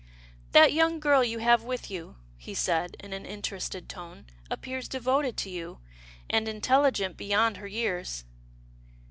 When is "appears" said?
4.49-4.87